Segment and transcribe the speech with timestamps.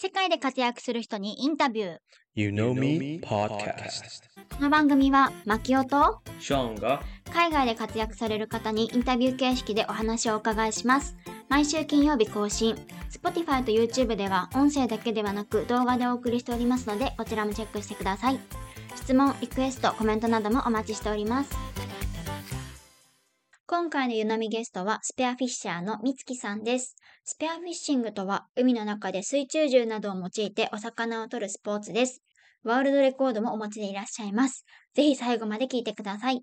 [0.00, 1.98] 世界で活躍する人にインタビュー。
[2.36, 4.28] You Know Me Podcast.
[4.56, 11.16] この番組は、マキオとショーンが海外で活躍される方にインタビュー形式でお話をお伺いします。
[11.48, 12.76] 毎週金曜日更新。
[13.10, 18.38] Spotify と YouTube では音声だけではなく動画でお送りしておりますので、こちらもチェックしてください。
[18.94, 21.50] 質問、リクエスト、コメントなどもお待ちしております。
[23.70, 26.96] 今回の湯飲みゲストはスペアフィッシャーのみつきさんです。
[27.22, 32.22] スペアフィッシングとは海の中で水中銃などを用いてお魚を取るスポーツです。
[32.64, 34.64] ワールドレコードもお持ちでいらっしゃいます。
[34.94, 36.42] ぜひ最後まで聞いてください。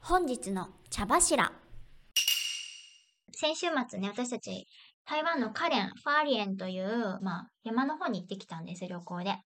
[0.00, 1.50] 本日の茶柱。
[3.32, 4.66] 先週末ね、私たち
[5.10, 9.38] 台湾のカレン、ファーリエンという、まあ、山の方に行ってきたんです、旅行で。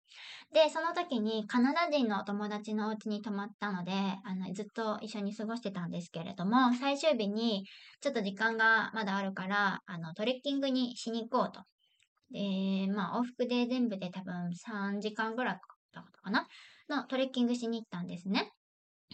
[0.52, 7.64] で、その時にカナダ人のお友達のお家に泊まったので、あの、ずっと一緒に過ごしてたんですけれども、最終日に
[8.00, 11.60] ちょっと時間がまだあるから、あの、トレッキングにしに行こうと。
[12.32, 15.60] で、まあ、往復で全部で多分3時間ぐらい
[15.92, 16.48] だったかな？
[16.88, 18.50] のトレッキングしに行ったんですね。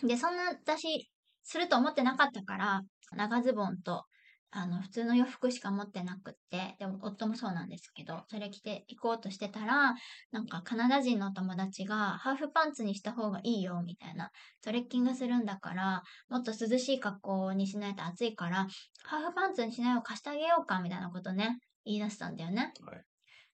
[0.02, 1.10] で、そんな私、
[1.42, 2.80] すると思ってなかったから、
[3.12, 4.04] 長ズボンと、
[4.50, 9.94] あの、普通の洋服しか持ってなくって、でも夫もそうなんですけど、それ着て行こうとしてたら、
[10.30, 14.30] なんかカナダ人の友達が、ハーフパンツにした方がいいよ、みたいな。
[14.62, 18.66] トレッキングするんだから、もっと涼しい格好にしないと暑いから、
[19.04, 22.72] ハーフパンツにしないを貸してあげようか、みたいなことね、言い出したんだよね。
[22.84, 23.04] はい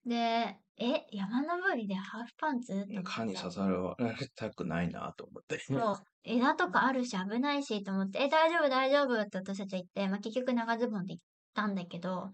[0.05, 2.73] で、え、山登りでハーフパンツ？
[2.73, 5.59] って思って蚊に刺された くないなと思って。
[5.59, 5.95] そう。
[6.23, 8.69] 枝とかあるし危ないしと思って、え、大丈夫？
[8.69, 9.21] 大丈夫？
[9.21, 12.31] って私たちは言って、まあ、結局長ズボンで行ったんだけど、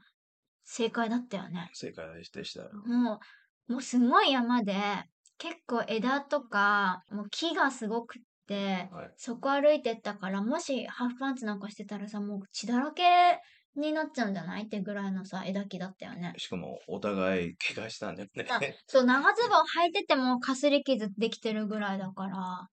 [0.63, 1.69] 正解だったよね。
[1.73, 2.63] 正解でした。
[2.87, 3.19] も
[3.67, 4.75] う、もうすごい山で、
[5.37, 9.13] 結構枝とか、もう木がすごくって、はい。
[9.17, 13.41] そこ歩いてったから、もしハーフパンツなんかしてたらさ、もう血だらけ
[13.77, 14.63] になっちゃうんじゃない？
[14.63, 16.33] ってぐらいのさ、枝木だったよね。
[16.37, 18.45] しかも、お互い怪我したんだよね。
[18.49, 22.67] あそう、長ズボン履いててもかすり傷できてるぐらいだから。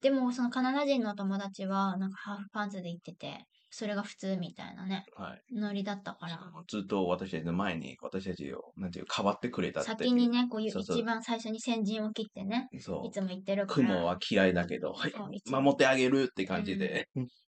[0.00, 5.42] でも、そのカナダ人の友達は、なんかハーフパンツで行ってて、それが普通みたいなね、はい。
[5.54, 6.38] ノリだったから。
[6.68, 9.90] ずっと私たちの前に、私たちを、なんていう、かばってくれたって。
[9.90, 13.66] 先にね、こういう一番最初に先陣を切ってね、そいつも言ってるう。
[13.66, 13.88] から。
[13.88, 14.94] 雲は嫌いだけど、
[15.50, 17.08] 守ってあげるって感じで。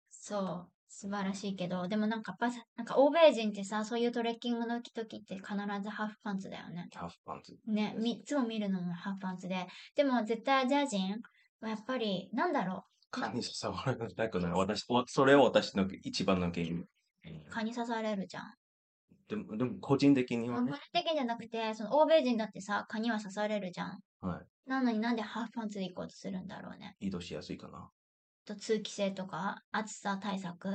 [0.10, 0.72] そう。
[0.90, 6.88] 素晴らしいけど、でもなんかやっぱさ、なんか欧米人ってさ、そういうトレッキングの時って必ずハーフパンツだよね。
[6.94, 7.56] ハーフパンツ。
[7.68, 9.68] ね、みいつも見るのもハーフパンツで。
[9.96, 11.22] でも絶対アジア人
[11.62, 14.52] はやっぱり、なんだろ蚊に刺されたくない。
[14.52, 16.80] 私、おそれを私の一番の原因。
[16.80, 16.88] う、
[17.50, 18.54] 蚊に刺されるじゃん。
[19.28, 20.74] でも、でも個人的には本ね。
[20.92, 24.00] 的じゃなくて、その欧米人だってさ、蚊には刺されるじゃん。
[24.22, 26.96] はなのになんでハーフパンツで行こうとするんだろうね。
[27.00, 27.08] い。
[27.08, 27.90] 移動しやすいかな。
[28.50, 30.70] と通気性とか暑さ対策？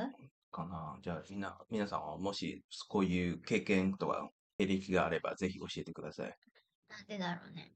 [0.53, 0.97] かな。
[1.03, 6.37] じゃあ、みんな、皆さんはもし、こういう経験とか、経歴があれば、ぜひ教えてください。
[6.89, 7.73] なんでだろうね。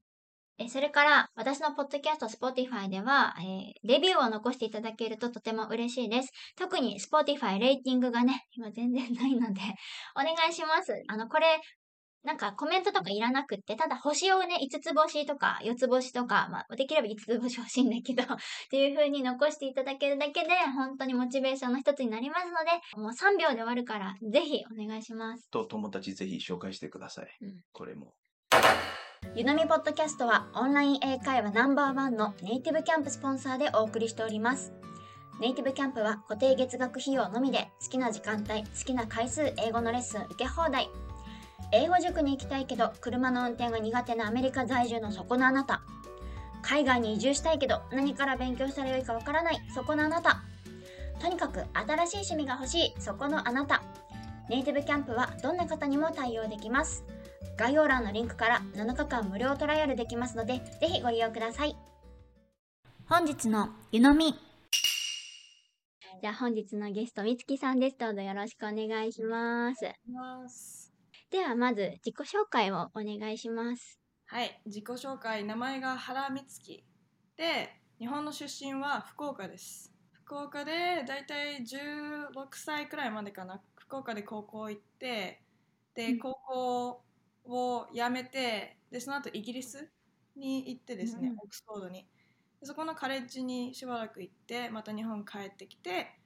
[0.57, 6.31] え、それから、私のポッドキャスト Spotify では、えーレビューを残していただけるととても嬉しいです。
[6.57, 9.61] 特に Spotify レーティングがね、今全然ないので、
[10.15, 11.01] お願いします。
[11.07, 11.61] あの、これ、
[12.23, 18.37] なんかコメントとかいらなくって、ただ星をね、5つ星とか4つ星とか、まあ、できれば5つ星欲しいんだけど、 っ
[18.69, 25.49] ていう風に残していただけるだけで、本当にモチベーションの一つになりますので、もう3秒で終わるから、ぜひお願いします。
[25.49, 27.37] と、友達ぜひ紹介してください。
[27.41, 28.13] うんこれも。
[29.35, 34.73] ゆのみポッドキャストはオンライン英会話ナンバーワンのネイティブキャンプスポンサーでお送りしております。
[35.39, 40.89] ネイティブキャンプは固定月額費用のみで好きな時間帯、好きな回数英語のレッスン受け放題。
[41.71, 45.81] 英語塾に行きたいけど車の運転が苦手なアメリカ在住のそこのあなた。
[46.61, 50.41] 海外に移住したいけど何から勉強したらよいかわからないそこのあなた。
[51.21, 53.83] とにかく新しい趣味が欲しいそこのあなた。
[54.49, 57.03] ネイティブキャンプはどんな方にも対応できます。
[57.57, 61.75] 概要欄のリンクから7日間無料トライアルできますので、ぜひご利用ください。
[63.05, 64.33] 本日の湯飲み。
[66.21, 67.97] じゃあ本日のゲスト、みつきさんです。
[67.97, 69.85] どうぞよろしくお願いします。
[71.31, 73.99] ではまず自己紹介をお願いします。
[74.25, 76.85] はい、自己紹介、名前が原美月
[77.35, 79.93] で、日本の出身は福岡です。
[80.11, 85.43] 福岡でだいたい16歳くらいまでかな、福岡で高校行って、
[85.95, 87.05] で、うん高校
[87.45, 89.91] を辞めて、で、その後イギリス
[90.35, 92.07] に行ってですね、うんオックスフォードに。
[92.59, 96.18] でそこのカレッジにしばらく行って、また日本帰ってきて、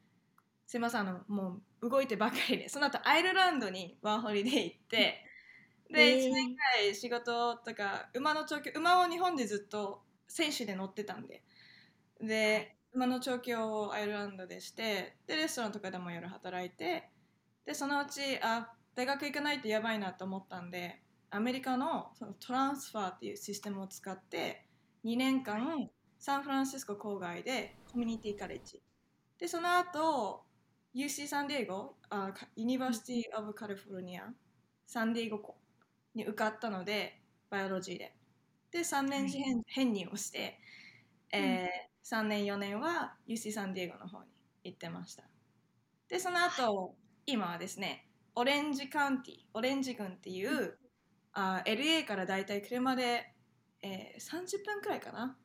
[0.66, 5.26] すいません、あの、もう動いてばかりで、その後アイルランドにワーホリで行って、
[5.92, 6.30] で、えー。
[6.30, 11.44] 1年くらい仕事とか、馬の調教、馬を日本でずっと選手で乗ってたんで、
[12.22, 17.10] で、馬の調教をアイルランドでして、で、レストランとかでも夜働いて、
[17.66, 21.04] で、そのうち、あ、大学行かないとやばいなと思ったんで、
[21.36, 24.68] アメリカのそのトランスファーっていうシステムを使って
[25.04, 25.90] 2年間
[26.20, 28.84] サンフランシスコ郊外でコミュニティカレッジ。
[29.40, 30.44] でその後
[30.96, 34.32] UC サンディエゴあ University of California
[34.86, 35.58] サンディエゴ校
[36.14, 38.16] に受かったのでバイオロジーで
[38.72, 40.60] で3年次編編入をして、
[41.32, 44.30] えー3年4年は UC サンディエゴの方に
[44.66, 45.24] 行ってました
[46.10, 46.96] でその後、
[47.26, 50.78] 今はですねオレンジカウンティオレンジ郡っていう、
[51.34, 53.34] あ LA からだいたい車で、
[53.82, 55.38] えー30分くらいかな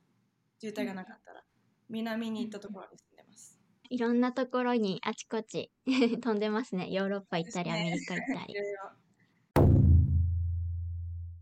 [0.60, 1.44] 渋滞がなかったら、
[1.88, 3.07] 南に行ったところでます
[3.90, 6.90] いろんなところにあちこち 飛んでますね。
[6.90, 8.54] ヨーロッパ行ったり、アメリカ行ったり。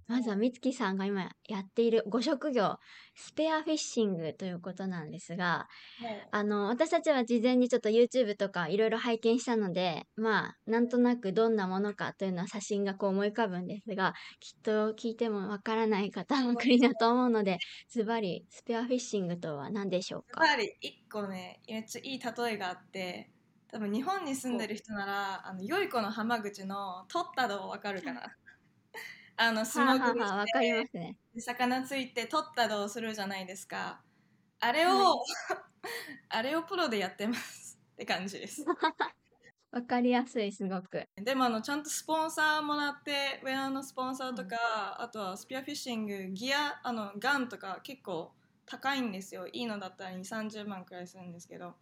[0.06, 2.78] まずは美月さんが今やっているご職業、
[3.14, 5.66] スペアフィッシングということなんですが、
[5.98, 6.32] はい。
[6.32, 17.58] あの、私たちは事前にちょっと YouTube とかいろいろ拝見したので、まあ、なんとなくどんなものかというのは写真がこう思い浮かぶんですが、きっと聞いてもわからない方ばかりだと思うので、
[17.88, 20.42] ズバリ、スペアフィッシングとは何でしょうか？
[20.46, 23.32] やっぱり一個ねめっちゃいい例えがあって
[23.68, 28.36] 多分日本に住んでる人ならあの良い子の浜口の「取ったど」わかるかな？
[29.36, 31.16] あの素かりましてすね。
[31.34, 34.00] で魚ついて取ったどをするじゃないですか。
[34.60, 35.22] あれを、
[36.30, 38.64] あれをプロでやってますって感じです。
[39.70, 41.06] わかりやすい、すごく。
[41.16, 44.56] でもあのちゃんとスポンサーもらってウェアのスポンサーとか、
[45.02, 48.32] あとはスピアフィッシングギアあのガンとか結構
[48.64, 49.46] 高いんですよ。
[49.48, 51.76] いいのだったら2 3 0万くらいするんですけど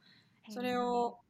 [0.49, 1.21] それを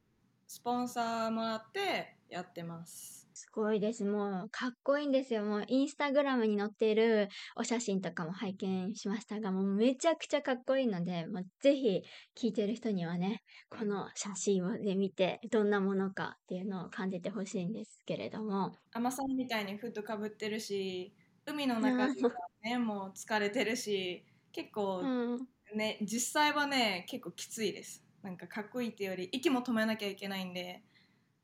[0.47, 4.05] スポンサーもらってやってますすごいです。
[4.05, 5.43] もう、かっこいいんですよ。
[5.43, 7.27] もう、インスタグラムに載っている
[7.57, 12.01] お写真とかも拝見しましたが、もうめちゃくちゃかっこいいので、もうぜひ
[12.37, 18.71] 聞いてる人にはね、この写真をで見て、どんなものかっていうのを感じてほしいんですけれども。
[18.93, 21.13] アマさんみたいにフットかぶってるし
[21.45, 22.31] 海の中では
[22.63, 25.47] ねもう疲れてるし結構うん。
[25.75, 30.83] ね実際はね結構きついですなんかかっこいいってより息も止めなきゃいけないんで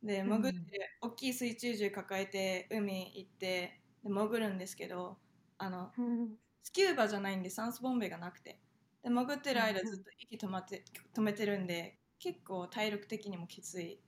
[0.03, 5.19] でうん潜って大きい水中銃抱えて海行ってで潜るんですけど
[5.57, 6.37] あのうん。
[6.63, 8.61] スキューバじゃないんで酸素ボンベがなくて。
[9.03, 10.83] で潜ってる間うんずっと息止まって
[11.15, 14.01] 止めてるんで結構体力的にもきつい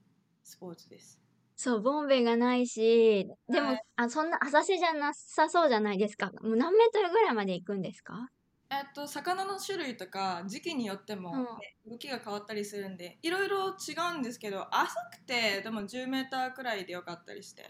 [0.44, 1.20] スポーツです。
[1.56, 3.84] そう、ボンベがないし、でも、はい。
[3.96, 6.30] あ、そんな浅瀬じゃなさそうじゃないですか。
[6.42, 8.28] もう何メートルぐらいまで行くんですか？
[8.70, 11.44] えっと魚の種類とか時期によっても、ね
[11.86, 17.62] 動きが変わったりするんでいろいろ違うんですけど浅くてでも10メーターくらいでよかったりして。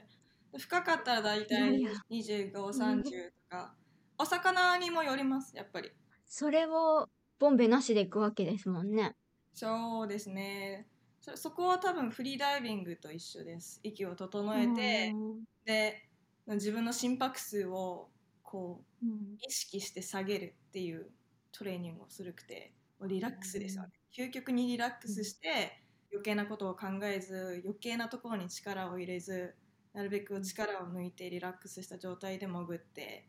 [0.52, 3.74] で深かったらだいたいいや2530とか。
[4.16, 5.90] お魚にもよりますやっぱり。
[6.26, 7.08] それを、
[7.40, 9.16] ボンベなしで行くわけですもんね。
[9.52, 10.86] そうですね。
[11.20, 13.80] そそこは多分フリーダイビングと一緒です。
[13.82, 15.44] 息を整えてうん。
[15.64, 16.08] で
[16.46, 18.10] 自分の心拍数を
[18.54, 19.36] こううん。
[19.40, 21.10] 意識して下げるっていう
[21.50, 22.72] トレーニングをするくて
[23.02, 23.90] リラックスですよね。
[24.16, 29.56] 究極にリラックスして余計なことを考えず余計なところに力を入れず
[29.92, 33.28] なるべく力を抜いてリラックスした状態で潜って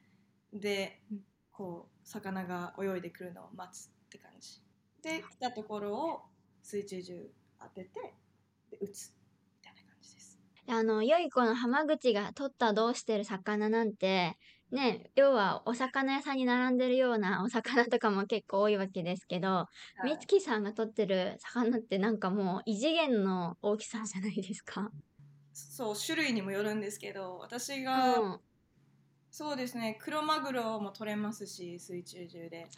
[0.54, 1.20] でうん。
[1.52, 4.62] こう魚が泳いでくるのを待つって感じ。
[5.02, 6.22] で来たところを
[6.62, 8.14] 水中銃当てて
[8.70, 9.16] で撃つ
[9.56, 10.40] みたいな感じです。
[10.68, 14.38] あの、良い子の浜口が取ったどうしてる魚なんて、
[14.72, 19.66] ね、要はお魚屋さんに並んでるようなお魚とかも結構多いわけですけど、
[20.02, 24.92] 美月さんが取ってる魚ってなんかもう異次元の大きさじゃないですか？
[25.54, 28.42] そう種類にもよるんですけど私うが、ん。
[29.32, 32.72] そうですね黒マグロも取れますし水中中で。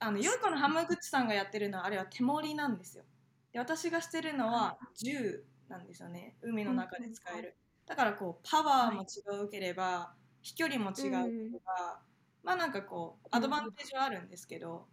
[0.00, 3.04] あのよい子の浜口さんがやってるのはあれは手盛りなんですよ。
[3.52, 6.38] で私がしてるのは銃なんですよね。
[6.42, 7.58] 海の中で使える。
[7.86, 10.16] だからこうパワーも違うければ
[10.48, 12.00] 飛距離も違うければ
[12.42, 14.86] まあなんかこうアドバンテージはあるんですけど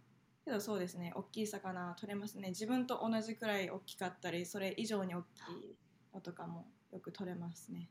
[0.44, 2.50] けどそうですね大きい魚取れますね。
[2.50, 5.76] 自分と同じくらい大きかったりそれ以上に大きい
[6.12, 7.88] のとかもよく取れますね。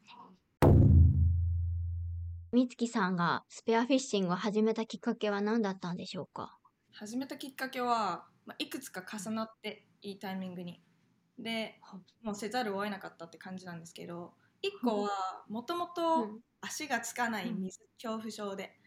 [2.53, 6.59] 美月さんがスペアフィッシングを始めたきっかけは何だったんでしょうか？
[6.91, 10.83] 始めたきっかけは、まあ、いくつか重なっていいタイミングに。
[11.39, 11.81] で
[12.21, 14.35] もうせざるを得なかったって感じなんですけど
[14.67, 15.09] 1個は
[15.47, 18.77] もともと足がつかない水恐怖症で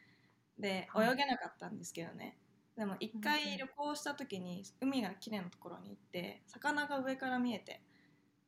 [0.59, 1.13] ではい。
[1.13, 2.39] 泳げなかったんですけどね。
[2.77, 7.83] でも一回旅行した時に海が綺麗なところに行って魚が上から見えて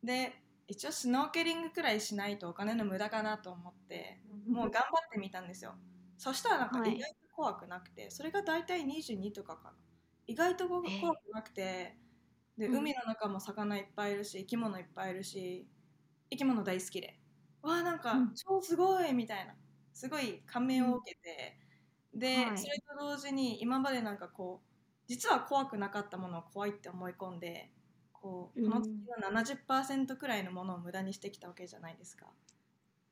[0.05, 5.75] で一応スノーケリングくらいしないとお金の無駄かなと思ってもう頑張ってみたんですよ。
[6.17, 6.93] そしたらなんかはい。
[6.97, 9.77] 意外と怖くなくて、それが大体22とかかな。
[10.27, 11.97] 意外と怖くえなくて
[12.57, 12.77] でうん。
[12.79, 15.67] 海の中も魚いっぱいいるし生き物いっぱいいるし
[16.31, 17.20] 生き物大好きで
[17.63, 18.35] わあなんかうん。
[18.35, 19.55] 超すごいみたいな。
[19.93, 21.59] すごい感銘を受けて、
[22.15, 22.59] で、はい。
[22.59, 24.69] それと同時に今までなんかこう
[25.09, 27.73] 実は怖くなかったものを怖いって思い込んで
[28.13, 28.91] こうこの月
[29.21, 32.33] の70%くらいのものを無駄にしてきたわけじゃないですか。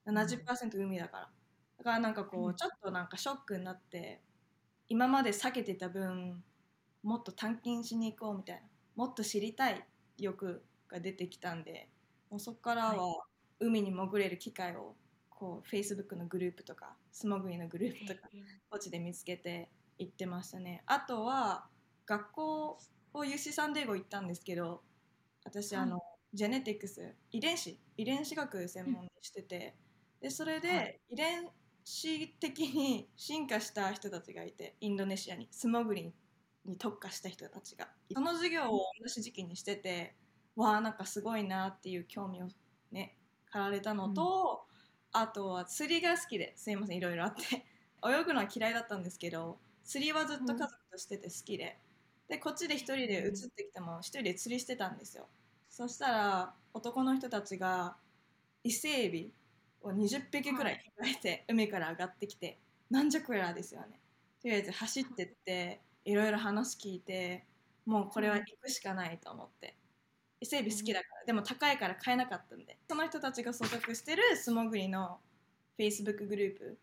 [0.06, 1.32] 70%海だから。
[1.78, 2.56] だからなんかこううん。
[2.56, 4.22] ちょっとなんかショックになって
[4.88, 6.44] 今まで避けてた分
[7.02, 8.68] もっと探検しに行こうみたいな。
[8.96, 9.86] もっと知りたい
[10.18, 11.90] 欲が出てきたんで
[12.30, 13.24] もうそこからは
[13.60, 14.94] 海に潜れる機会を
[15.30, 18.28] こう Facebook のグループとか素潜りのグループとか
[18.70, 20.82] こっちで見つけて行ってましたね。
[20.86, 21.66] あとは
[22.06, 22.78] 学校
[23.14, 24.82] を UC サンデーゴ行ったんですけど
[25.44, 25.82] 私はい。
[25.84, 26.00] あの、
[26.34, 29.74] ジェネティクス遺伝子遺伝子学専門にしてて、
[30.20, 31.48] でそれはで遺伝
[31.84, 36.12] 子的に 進化した人たちがいてインドネシアに素潜り
[36.64, 37.88] に特化した人たちが。
[38.12, 40.16] その授業を同じ時期にしてて
[40.56, 42.48] わあなんかすごいなっていう興味を
[42.90, 43.16] ね
[43.50, 44.66] 駆られたのと、
[45.12, 47.64] あとは釣りが好きですいませんいろいろあって。
[48.06, 51.78] 泳ぐのは嫌いだったんですけど釣りはずっと家族としてて好きで、
[52.28, 55.28] でこっちで一人で移ってきても一人で釣りしてたんですよ。
[55.68, 57.96] そしたら男の人たちが
[58.64, 59.32] 伊勢エビ
[59.82, 62.58] を20匹くらい捕らえて海から上がってきて
[62.90, 64.00] なんじゃこりゃですよね。
[64.40, 67.46] とりあえず走ってっていろいろ話聞いて
[67.86, 69.77] もうこれは行くしかないと思って
[70.40, 72.78] 伊勢エビ好きだから、でも高いから買えなかったんで。
[72.88, 75.18] その人たちが所属してる素潜りの
[75.78, 76.78] Facebook グループ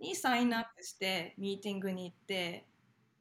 [0.00, 2.66] にサインアップしてミーティングに行って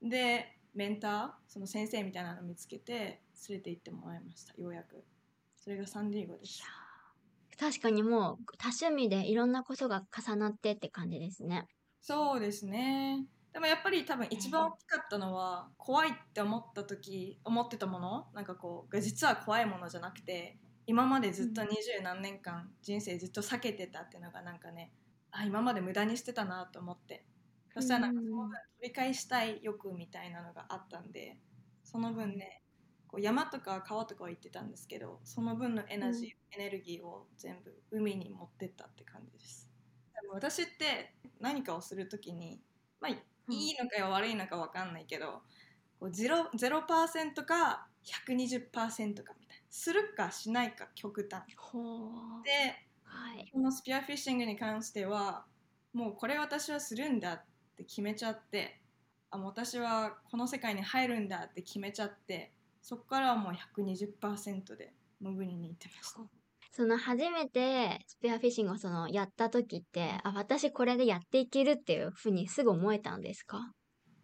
[0.02, 4.54] でメンターその先生みたいなの見つけて連れて行ってもらいました。
[4.60, 5.04] ようやく。
[5.56, 6.62] それがサンディエゴです。
[7.60, 11.68] 確かにもう多趣味でいろんなことが重なってって感じですね。
[12.02, 20.58] そうですねでもやっぱり多分一番大きかったのは怖いって思った時思ってたものなんかこうが実は怖いものじゃなくて
[20.88, 21.68] 今までずっとうん。
[21.70, 24.92] 二十何年間人生ずっと避けてたっていうのがなんかね
[25.32, 27.26] あ今まで無駄にしてたなと思って。
[27.74, 31.38] そしたらなんかその分取り返したい欲みたいなのがあったんで
[31.84, 32.62] その分ね
[33.08, 39.70] こう山とか川とかは行ってたんですけどその分のエナジー、エネルギーを全部海に持ってったって感じです。
[40.22, 42.62] でも私って何かをするときに
[43.00, 43.12] まあ
[43.50, 45.44] いうんいのか悪いのか分かんないけど
[46.00, 51.44] こう 0%, 0か120%かみたいなするかしないか極端。
[52.44, 53.52] ではい。
[53.52, 55.46] このスピアフィッシングに関しては
[55.94, 57.46] もうこれ私はするんだっ
[57.78, 58.82] て決めちゃって
[59.30, 66.22] あもう私はこの世界に入るんだって決めちゃってそこからはもう120%で潜りに行ってました
[66.76, 73.72] その初めてスペアフィッシングをそのやった時って、あ、私これでやっていけるっていうふうにすぐ思えたんですか？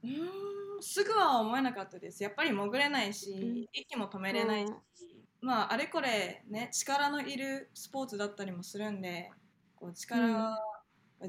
[0.03, 2.23] うーんすぐは思えなかったです。
[2.23, 3.65] やっぱり潜れないし、うん。
[3.71, 4.73] 息も止めれないし、
[5.41, 9.29] まああれこれね力のいるスポーツだったりもするんで
[9.75, 10.57] こう力が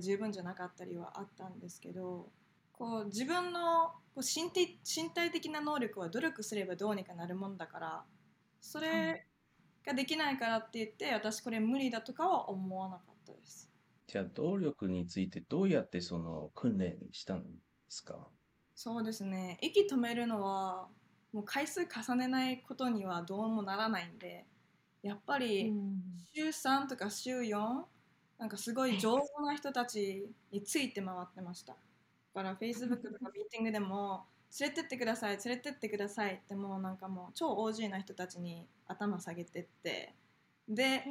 [0.01, 2.31] 十分じゃなかったりはあったんですけど、
[2.73, 8.05] こう自分のこう身体身体的な能力は努力すればどうにかなるもんだから
[8.61, 9.27] そはれ
[9.87, 13.71] ができないからって言って私これ無理だとかは思わなかったです。
[14.07, 17.49] じゃあ、動力についてどうやってその訓練したんで
[17.89, 18.29] すか？
[18.75, 19.59] そうですね。
[19.63, 20.89] 息止めるのは
[21.33, 24.47] もう回数重ねないことにはどうもならないんで
[25.03, 25.73] やっぱり
[26.35, 27.85] 週3とか週4
[28.39, 31.75] なんかすごい上手な人たちについて回ってました。
[32.35, 34.25] だから Facebook とかミーティングでも
[34.59, 40.15] 連れてってください連れてってくださいってもうなんかもう超 OG な人たちに頭下げてって
[40.69, 41.05] で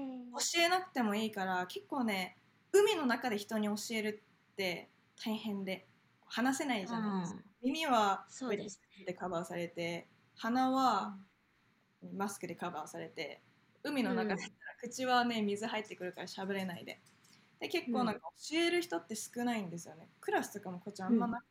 [0.53, 2.37] 教えなくてもいいから結構ね
[2.71, 4.89] 海の中で人に教えるって
[5.23, 5.87] 大変で
[6.25, 8.79] 話せないじゃないですか、耳はそうです。
[9.05, 11.17] でカバーされて鼻は
[12.15, 13.41] マスクでカバーされて
[13.83, 14.49] 海の中だったら
[14.81, 16.99] 口はね水入ってくるから喋れないで。
[17.59, 20.07] で結構なんか教える人って少ないんですよね。
[20.21, 21.43] クラスとかもこっちあんまなく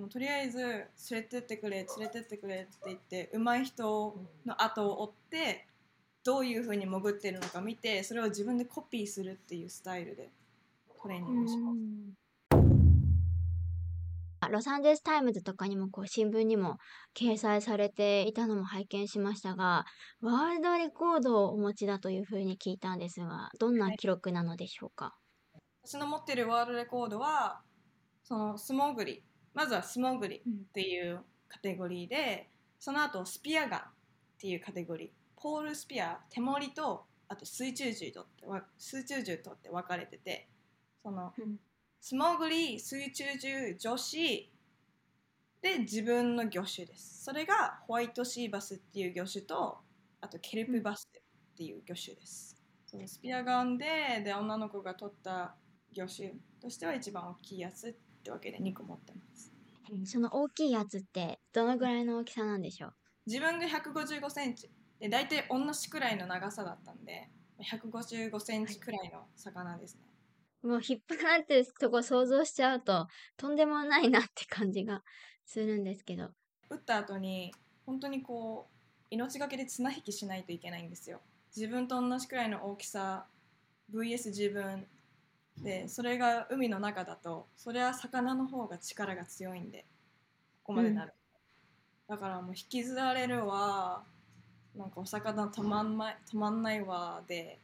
[0.00, 4.16] もとりあえず連れてってくれ連れてってくれって言って上手い人
[4.46, 5.66] の後を追って
[6.24, 10.30] どういう風に潜ってるのか見てそれを自分でコピーするっていうスタイルで
[11.00, 11.72] トレーニングしま
[14.46, 16.76] す、ロサンゼルスタイムズとかにもこう新聞にも
[17.16, 19.86] 掲載されていたのも拝見しましたが、
[20.20, 25.14] ワールドレコードをお持ちだというふうに聞いたんですが、どんな記録なのでしょうか？
[25.84, 27.62] 私の持ってるワールドレコードは
[28.22, 29.22] その素潜り
[29.54, 33.82] まずは素潜りっていうカテゴリーでその後スピアガンっ
[34.38, 40.48] ていうカテゴリーポールスピア手銛とあと水中銃とってわ水中銃とって分かれてて
[41.02, 41.32] その
[42.00, 44.50] 素潜り水中銃女子
[45.62, 47.24] で自分の魚種です。
[47.24, 49.78] それがホワイトシーバスっていう魚種と
[50.20, 51.22] あとケルプバスっ
[51.56, 52.56] ていう魚種です。
[52.86, 55.54] そのスピアガンでで女の子が取った
[55.92, 59.52] 魚種としては一番大きいやつってわけで2個持ってます。
[60.04, 62.92] その大きいやつってどのぐらいの大きさなんでしょう？
[63.26, 64.70] 自分が155センチ。
[65.00, 70.02] で大体同じくらいの長さだったんで155センチくらいの魚ですね、
[70.62, 75.02] もう引っ張られてるとこ想像しちゃうととんでもないなって感じが
[75.46, 76.28] するんですけど。
[76.68, 77.52] 打った後に
[77.86, 78.76] 本当にこう
[79.10, 81.20] 命がけで綱引きしないといけないんですよ。
[81.56, 83.26] 自分と同じくらいの大きさ
[83.92, 84.86] VS 自分
[85.62, 89.84] でそれが海の中だとそれは魚の方が力が強いんで
[90.62, 91.12] ここまでなる、
[92.08, 94.04] だからもう引きずられるわ
[94.76, 97.58] なんかお魚止まんない止まんないわで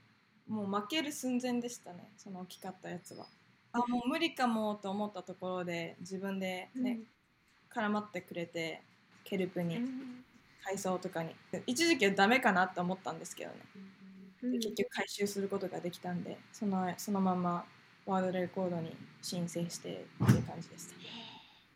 [0.49, 3.27] もう負ける寸前でしたねその大きかったやつは。
[3.73, 3.79] あ。
[3.89, 7.01] もう無理かもと思ったところで自分でね、
[7.75, 8.83] 絡まってくれて
[9.25, 9.77] ケルプに
[10.65, 11.35] 海藻とかに。
[11.67, 13.57] 一時期はダメかなって思ったんですけどね。
[14.43, 17.65] で結局回収することができたんでそのそのまま
[18.07, 20.95] ワールドレコードに申請してっていう感じでした。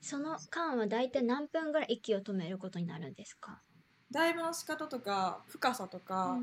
[0.00, 3.60] その間は大体何分ぐらい息を止めることになるんですか？
[4.10, 6.38] ダイブの仕方とか深さとか、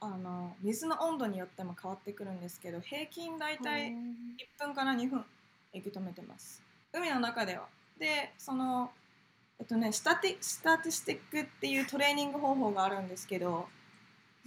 [0.00, 3.94] あの水の温度によっても変わってくるんですけど平均大体1
[4.58, 5.24] 分から2分
[5.72, 6.62] 息止めてます。
[6.92, 7.66] 海の中では。
[7.98, 8.90] でその
[9.58, 13.66] えっとねスタティスタティスティックっていうトレーニング方法があるんですけど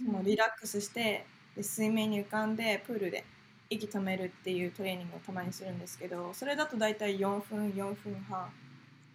[0.04, 3.24] そのリラックスしてで水面に浮かんでプールで
[3.70, 8.50] 息止めるっていうトレーニングをたまにするんですけどそれだと大体4分4分半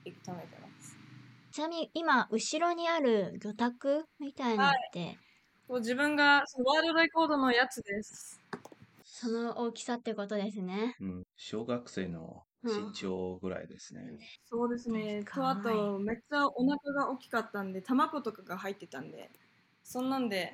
[0.06, 0.98] 息止めてます。
[1.52, 5.18] ちなみに今後ろにある魚拓みたいなのって、
[5.68, 8.42] そう自分がそのワールドレコードのやつです。
[9.04, 10.96] その大きさってことですね。
[11.00, 14.02] うん、小学生の身長ぐらいですね。
[14.46, 15.24] そうですね。
[15.24, 19.30] とあとめっちゃお腹が大きかったんで卵とかが入ってたんで。
[19.88, 20.52] そんなんで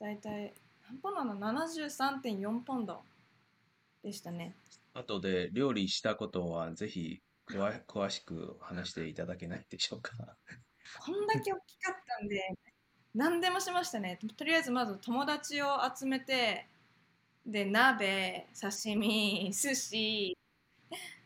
[0.00, 0.54] 大体
[0.88, 3.02] 何ポンドなの73.4ポンド
[4.02, 4.54] でしたね。
[4.94, 10.12] 後で料理したことはぜひ詳 詳しく話していただけないでしょうか。
[11.00, 12.54] こんだけ大きかったんで
[13.14, 14.18] 何でもしましたね。
[14.36, 16.66] とりあえずまず友達を集めて
[17.46, 20.36] で鍋刺身寿司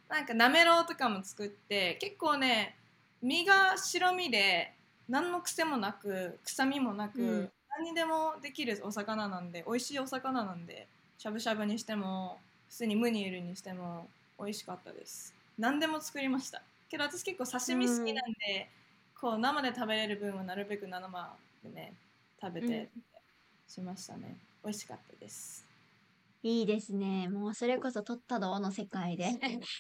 [0.08, 2.76] なんかなめろうとかも作って結構ね
[3.22, 4.72] 身が白身で
[5.08, 7.52] 何の癖もなく臭みもなく、うん。
[7.78, 15.34] 何にでもできるお魚なんで美味しいお魚なんでしゃぶしゃぶにしても普通にムニエルにしても美味しかったです。
[15.58, 16.62] 何でも作りました。
[16.88, 18.68] けど私結構刺身好きなんで、
[19.20, 21.94] こう生で食べれる分はなるべく生でね
[22.40, 22.88] 食べて
[23.66, 25.64] しましたね、美味しかったです。
[26.42, 27.28] いいですね。
[27.28, 29.30] もうそれこそ取ったどの世界で。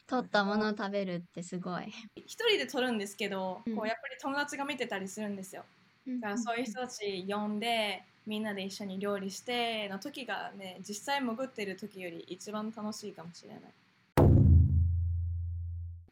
[0.08, 1.92] 取ったものを食べるってすごい。
[2.16, 3.76] 一人で撮るんですけど、うん。
[3.76, 5.64] こうやっぱり友達が見てたりするんですよ。
[6.08, 13.60] だからそういう人たち呼んでみんなで一緒に料理しての時がね実際潜ってる時より一番楽しいかもしれない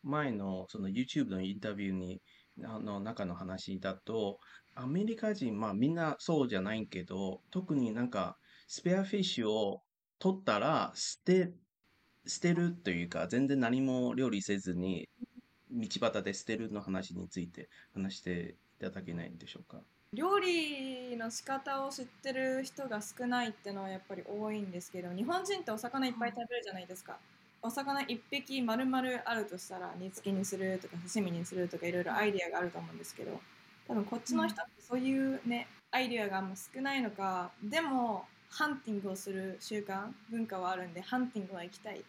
[0.04, 2.20] 前のその YouTube のインタビューに
[2.62, 4.38] あの中の話だと
[4.76, 8.36] アメリカ人まあみんなそうじゃないけど特になんか
[8.68, 9.80] スペアフィッシュを
[10.20, 11.52] 取ったら捨て
[12.26, 15.08] 捨てるというか全然何も料理せずに
[15.70, 19.82] 道端で捨てるの話について話していただけないんでしょうか？
[20.14, 27.18] 料理の仕方を知ってる人が少ないってのはやっぱり多いんですけど日本人ってお魚いっぱい食べるじゃないですか。
[27.62, 33.40] お魚一匹丸々あるとしたら煮付けにするとか刺身にするとかいろいろアイディアがあると思うんですけど
[33.88, 42.04] 多分こっちの人ってそういうねアイディアがあんま少ないのかでもハンティングをする習慣文化はあるんでハンティングは行きたい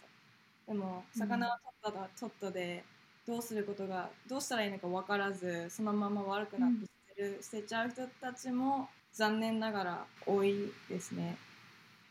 [0.68, 0.74] と。
[0.74, 1.50] でも魚を
[1.84, 2.84] 取ったら取ったで
[3.26, 11.38] どうすることがどうしたらいいのか分からずそのまま悪くなって捨てる、捨てちゃう人たちも残念ながら多いですね。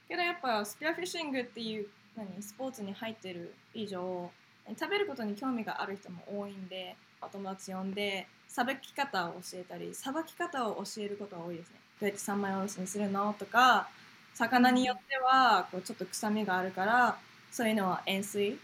[0.09, 1.87] けどやっぱスペアフィッシングっていう
[2.17, 4.31] 何スポーツに入ってる以上
[4.79, 11.77] 食べることに興味がある人も多いんでお友達呼んでさばき方を教えたりさばき方を教えることが多いですね。
[12.01, 13.89] どうやって三枚おろしにするのとか
[14.35, 17.19] 魚によってはこうちょっと臭みがあるから
[17.51, 18.59] そういうのは塩水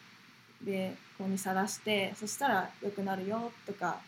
[0.63, 3.99] でこうにさらしてそしたら良くなるよとか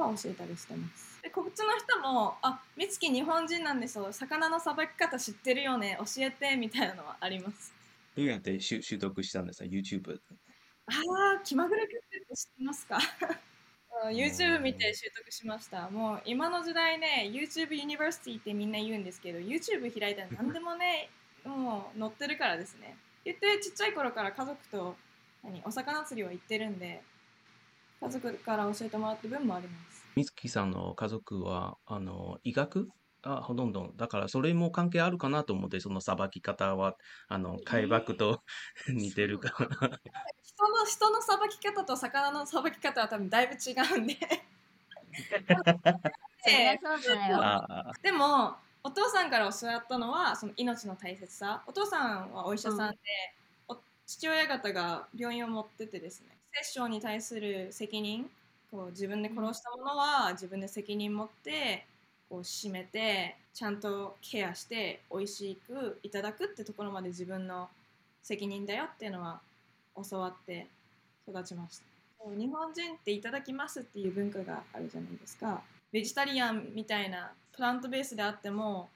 [0.00, 1.20] は教えたりしてます。
[1.22, 7.72] でこっちの人も「あ美月日本人なんですよ魚のさばき方知ってるよね教えて」みたいなのはあります。
[8.16, 10.18] どうやって習習得したんですか ?YouTube。
[10.86, 10.92] あ
[11.36, 12.98] あ気まぐれクックって知ってますか？
[14.04, 15.88] あ YouTube 見て習得しました。
[15.90, 21.08] もう今の時代ね YouTube ユニバーシティってみんな言うんですけど YouTube 開いたら何でもね
[21.46, 22.96] もう載ってるからですね。
[23.24, 24.96] 言ってちっちゃい頃から家族と
[25.44, 27.02] 何お魚釣りは行ってるんで
[28.02, 30.04] 家族から教えてもらった分もあります。
[30.16, 32.88] 美月さんの家族はあの医学？
[33.24, 33.92] あ、ほとんど。
[33.96, 36.96] だからそれも関係あるかなと思って、そのさばき方は、
[37.28, 38.42] あの、海瀑と
[38.88, 39.56] 似てるから。
[40.42, 44.16] 人の人のさばき方と魚のさばき方は多分だいぶ違うんで。
[48.02, 51.62] でもお父さんから教わったのはその命の大切さ。
[51.68, 52.98] お父さんはお医者さんで、
[53.68, 58.30] お父親方が病院を持っててですね殺生に対する責任
[58.70, 61.86] こう自分で殺したものは自分で責任持って
[62.28, 67.68] こう締めてちゃんとケアして美味しくいただくってところまで自分の
[68.22, 69.40] 責任だよっていうのは
[70.10, 70.66] 教わって
[71.28, 71.84] 育ちました。
[72.38, 75.60] 日本人っていただきますっていう文化があるじゃないですか。
[75.92, 78.88] ベジタリアンみたいなプラントベースであっても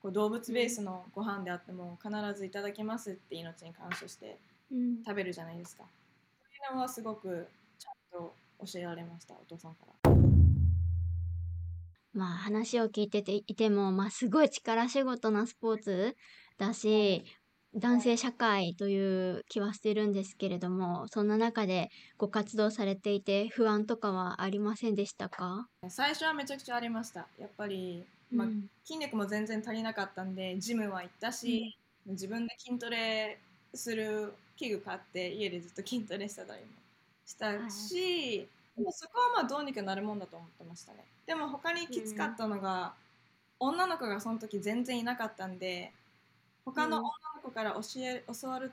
[0.00, 4.38] こう動物ベースのご飯であっても必ずいただきますって命に感謝して
[4.70, 5.02] うん。
[5.04, 5.82] 食べるじゃないですか。
[5.82, 6.03] そうい
[6.72, 7.48] うのはすごく
[7.78, 8.34] ちゃんと
[8.72, 10.10] 教えられましたお父さんから。
[12.12, 16.16] まあ話を聞いてていても、まあすごい力仕事なスポーツ
[16.58, 17.24] だし、
[17.74, 25.66] 男性社会という気はしてるんですけれども、そんな中でご活動されていて不安とかはありませんでしたか？
[25.88, 27.26] 最初はめちゃくちゃありました。
[27.36, 28.70] やっぱり、まあうん。
[28.84, 33.40] 筋肉も全然足りなかったんでジムは行ったし、自分で筋トレ
[33.76, 36.56] する器具買って家でずっと筋トレしたりも
[37.26, 41.04] したし、でもそこはまあどうにかなるもんだと思ってましたね。
[41.26, 42.94] でも他にきつかったのが、
[43.58, 45.92] 女の子がその時全然いなかったんで
[46.64, 47.10] 他の女の
[47.42, 48.72] 子から教え教わる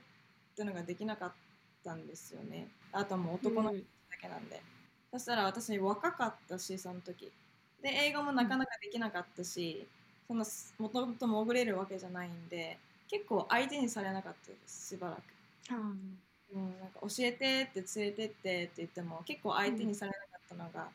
[0.52, 1.32] ってのができなかっ
[1.84, 2.68] たんですよね。
[2.92, 3.82] あともう男の子だ
[4.20, 4.60] けなんで、
[5.12, 7.30] そしたら私若かったしその時。
[7.82, 9.86] で英語もなかなかできなかったし、
[10.28, 10.44] その
[10.78, 12.78] もともと潜れるわけじゃないんで
[13.12, 15.20] 結構相手にされなかったですしばらく、
[15.70, 20.88] うん、なんか教えてって連れてってって言っても結構相手にされなかったのが、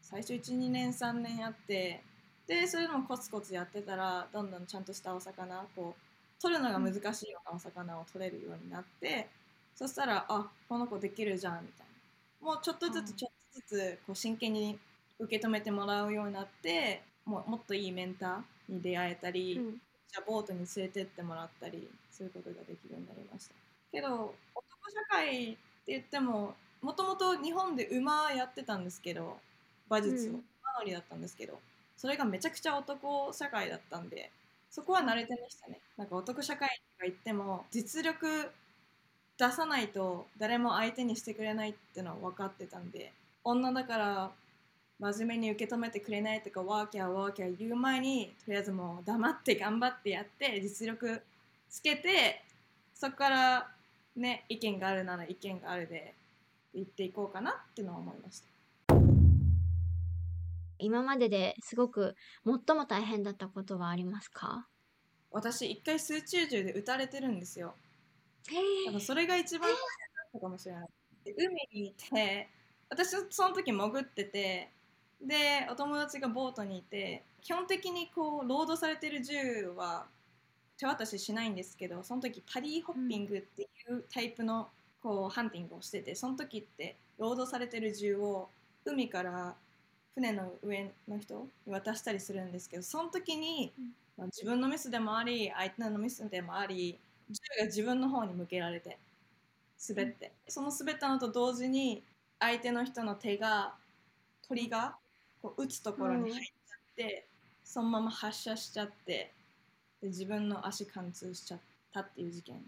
[0.00, 2.02] 最初12年3年やって
[2.46, 9.28] でそれでもコツコツやってたらどんどんちゃんとしたお魚こう取るのが難しいようなお魚を取れるようになって、
[9.76, 11.86] そしたらあこの子できるじゃんみたい
[12.40, 12.46] な。
[12.46, 14.78] もうちょっとずつちょっとずつこう真剣に
[15.20, 19.76] 受け止めてもらうようになってもうもっといいメンターに出会えたり、うん
[20.12, 23.54] じゃあボートに連れてってもらったりそういうことができるようになりました。
[23.90, 29.38] けど男社会って言ってももともと日本で馬やってたんですけど
[29.88, 30.44] 馬術を、うん。
[30.62, 31.58] 馬乗りだったんですけど
[31.96, 34.30] それがめちゃくちゃ男社会だったんで
[34.70, 35.80] そこは慣れてましたね。
[35.96, 38.50] なんか男社会とか言っても実力
[39.38, 43.12] 出さないと誰も相手にしてくれないってのは分かってたんで
[43.44, 44.30] 女だから
[45.00, 51.22] 真面目に受け止めてくれないとかワーキャーワーキャー言う前にとりあえずもう黙って頑張ってやって実力
[51.68, 52.42] つけて
[52.94, 53.68] そこから
[54.14, 56.14] ね意見があるなら意見があるで
[56.74, 58.46] 言っていこうかなっていうのは思いました。
[60.78, 64.66] 今までですごく最も大変だったことはありますか？
[65.30, 67.74] 私一回水中銃で撃たれてるんですよ。
[68.48, 69.80] へ多分それが一番大変だ
[70.28, 70.88] ったかもしれない。
[71.24, 72.48] で海にいて
[72.88, 74.70] 私その時潜ってて
[75.22, 80.06] でお友達がボートにいて基本的にこうロードされてる銃は
[80.78, 84.68] 手渡ししないんですけどその時パディホッピングっていうタイプの
[85.02, 88.48] こうハンティングをしててその時ってロードされてる銃を
[88.84, 89.54] 海から
[90.14, 93.92] 船の上の人に渡したりするんですけどその時に、うん。
[94.16, 96.98] まあ、自分のミスでもあり相手のミスでもあり
[97.30, 98.98] 銃が自分の方に向けられて
[99.88, 102.02] 滑って、その滑ったのと同時に
[102.38, 103.74] 相手の人の手が
[104.48, 104.96] 鳥が
[105.42, 107.26] こう撃つところに入っちゃって、
[107.64, 109.32] そのまま発射しちゃって
[110.00, 111.60] で自分の足貫通しちゃっ
[111.92, 112.60] たっていう事件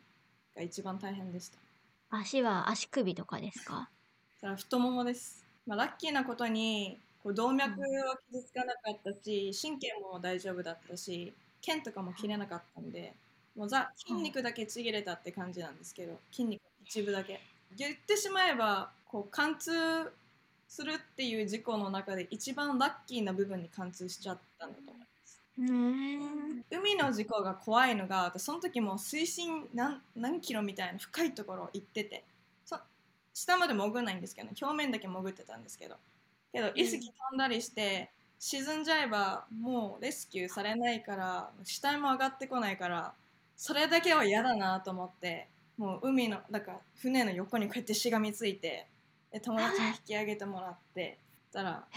[0.57, 1.59] が一番大変でした。
[2.11, 3.89] 足は足首とかですか？
[4.41, 11.33] それは太ももです、まあ、ラッキーなことにこう動脈は傷つかなかったし神経も大丈夫だったし
[11.63, 13.15] 腱とかも切れなかったんで
[13.57, 17.41] もうザ筋肉だけちぎれたって感じなんですけど筋肉一部だけ。
[17.77, 20.13] 言ってしまえばこう貫通
[20.75, 25.41] するっていう事故の中で一番ラッキーな部分に貫通しちゃったんだと思います。
[25.59, 26.65] うん。
[26.71, 32.25] 海の事故が怖いのが私その時もう水深何何キロみたいな深いところ行ってて。
[32.65, 32.79] そ
[33.33, 35.97] 下まで潜らないんですけど、ね、表面だけ潜ってたんですけど。
[36.53, 43.13] けど意識飛んだりして沈んじゃえばもうレスキューされないから死体も上がってこないから
[43.57, 48.87] それだけは嫌だなと思ってもう海のだから船の横にこうやってしがみついて
[49.35, 51.18] で友達に引き上げてもらって
[51.53, 51.88] たら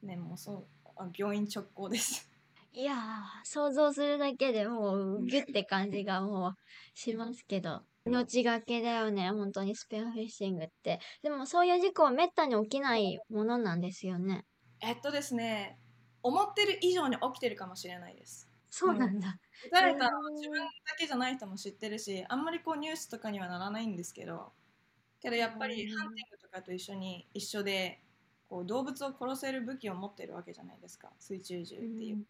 [0.00, 0.64] ねもうそう
[0.96, 2.30] あ病院直行です。
[2.72, 2.98] いやー
[3.42, 6.54] 想像するだけでもうギュッて感じがもう
[6.94, 7.82] しますけど。
[8.06, 11.00] 命がけだよね本当にスペアフィッシングって。
[11.20, 14.44] でもそういう事故はめったに起きないものなんですよね。
[14.80, 15.76] えっとですね
[16.22, 18.48] 思ってる以上に起きてるかもしれないです。
[18.70, 19.36] そうなんだ。
[19.66, 20.36] 撃たれたのはへー。
[20.36, 24.52] 自分だけじゃない人も知ってるしあんまりこうニュースとかにはならないんですけど
[25.20, 25.98] けどやっぱりうん。
[25.98, 28.00] ハンティングとかと一緒に一緒で
[28.48, 31.10] こう動物を殺せる武器を持ってるわけじゃないですか。
[31.18, 32.24] 水中銃っていう、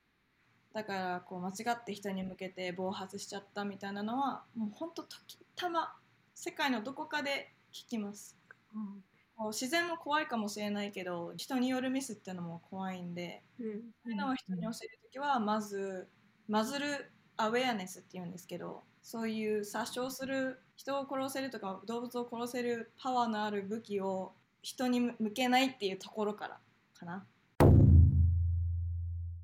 [0.72, 5.94] だからこう間違って人に向けて暴発しちゃったみたいなのはもうほんと時たま
[6.34, 8.36] 世界のどこかで聞きます。
[8.74, 9.04] うん。
[9.36, 13.66] こう自然も怖いかもしれないけど人によるミスっていうのも怖いんでうん。
[14.02, 16.08] そういうのを人に教えるときはまず
[16.48, 26.60] マズルアウェアネスっていうんですけどそういう殺傷する人を殺せるとか動物を殺せるパワーのある武器を人に向けないっていうところから
[26.94, 27.26] かな。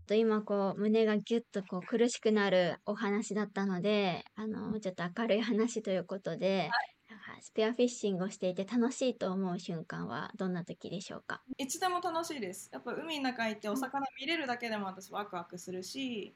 [0.07, 6.71] と今こう胸がギュッとこう苦しくなるお話だったのであのちょっと明るい話ということで、
[7.11, 11.43] なんかスペアフィッシングをしていて楽しいと思う瞬間はどんな時でしょうか？
[11.59, 12.71] いつでも楽しいです。
[12.73, 16.33] やっぱ海の中行ってお魚見れるだけでも私ワクワクするし、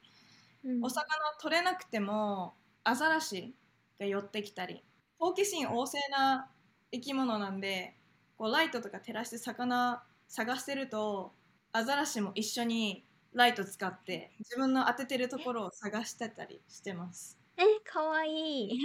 [0.83, 1.07] お魚
[1.41, 3.55] 取れなくてもアザラシ
[4.01, 4.85] が寄ってきたり
[5.19, 6.51] 好奇心旺盛な
[6.93, 7.97] 生き物なんで
[8.37, 11.33] こうライトとか照らして魚探してると
[11.73, 17.39] アザラシも一緒にライト使って自分の当ててるところを探してたりしてます。
[17.57, 18.79] えかわいい。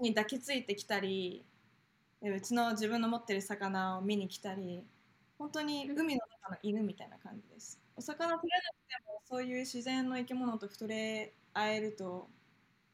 [0.00, 1.44] に抱きついてきたり
[2.20, 4.84] でうちの自分の持ってる魚を見に来たり
[5.38, 7.80] 本当に海の中の犬みたいな感じです。
[7.96, 12.28] お魚取れなくてもそういう自然の生き物と触れ合えると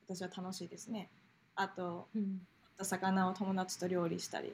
[0.06, 1.10] 私は楽しいですね。
[1.54, 2.46] あとうん。
[2.48, 4.52] 取った魚を友達と料理したり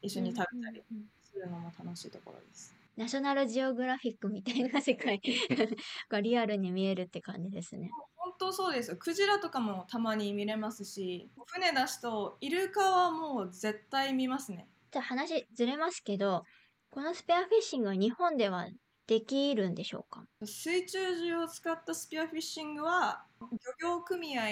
[0.00, 0.82] 一緒に食べたり
[1.24, 2.72] するのも楽しいところです。
[2.96, 5.20] ナショナルジオグラフィックみたいな世界。
[6.08, 7.90] がリアルに見えるって感じですね。
[8.16, 8.92] 本当そうです。
[8.92, 14.68] よクジラとかもたまに見れますし船出すとイルカはもう絶対見ますね。
[14.92, 16.44] じゃあ話ずれますけど
[16.90, 18.68] このスペアフィッシングは日本では
[19.08, 20.24] できるんでしょうか？
[20.44, 23.48] 水中銃を使ったスピアフィッシングは漁
[23.80, 24.44] 業組合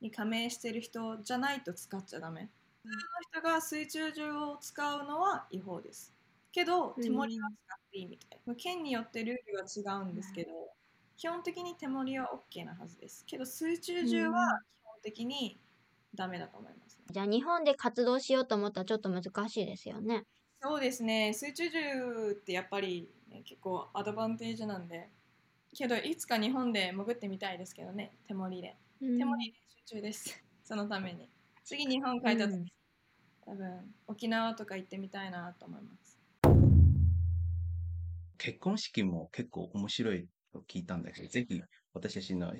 [0.00, 2.50] に加盟してる人じゃないと使っちゃダメ。
[2.82, 6.14] 普通の人が水中銃を使うのは違法です。
[6.52, 7.02] けどうん。
[7.02, 8.40] 手盛りは使っていいみたい。
[8.46, 10.50] な県によってルールは違うんですけど
[11.16, 13.24] 基本的に手盛りは OK なはずです。
[13.26, 15.60] けど水中銃は基本的に
[16.14, 17.04] ダメだと思いますね。
[17.10, 20.26] じゃあ日本で活動しようと思ったらちょっと難しいですよね。
[20.60, 21.32] そうですね。
[21.32, 25.10] 水中銃ってやっぱり、ね、結構アドバンテージなんで。
[25.76, 28.16] けどいつか日本で潜ってみたいですけどね。
[28.26, 28.76] 手盛りで。
[29.00, 29.18] うん。
[29.18, 30.42] 手盛り練習中です。
[30.64, 31.28] そのために。
[31.62, 32.66] 次日本帰った時、うん。
[33.44, 36.18] 多分沖縄とか行ってみたいなと思います。
[38.38, 42.54] 結婚式も結構面白いと聞いたんだけど、ぜひ私たちの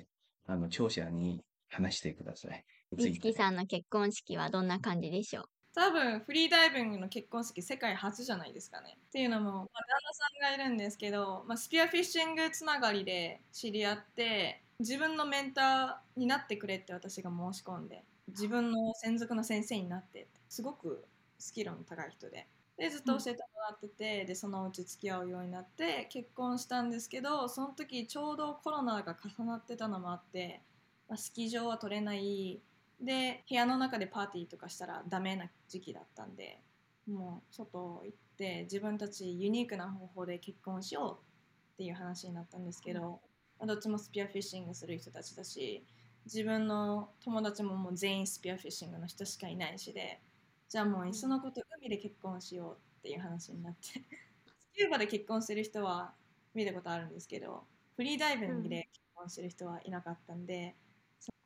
[0.47, 2.63] あの聴者に話してください。
[2.91, 5.45] みつきさんの結婚式はどんな感じでしょう？
[5.73, 8.97] 多分フリーダイビングの結婚式世界初じゃないですかね。
[9.07, 21.05] っていうのも、まあ、旦那さんがいるんですけど、まあ、スピアフィッシングつながりで知り合って自分のメンターになってくれって私が申し込んで自分の専属の先生になってすごく
[21.39, 22.47] スキルの高い人で。
[22.77, 30.61] でずっと教えてもらってて、でそのうち付き合うようになって結婚したんですけどその時ちょうどコロナが重なってたのもあって、
[31.07, 32.59] まあ、スキー場は取れない。
[32.99, 36.59] で部屋の中でパーティーとかしたらダメな時期だったんで
[37.07, 45.85] もう外行って自分たちユニークな方法で結婚しようっていう話になったんですけど、まあどっちもスピアフィッシングする人たちだし
[46.25, 50.19] 自分の友達ももう全員スピアフィッシングの人しかいないしで
[50.67, 54.01] じゃあもういっそのこと海で結婚しようっていう話になって
[54.59, 56.13] スキューバで結婚してる人は
[56.53, 57.65] 見たことあるんですけど
[57.95, 60.75] フリーダイビングで結婚してる人はいなかったんで、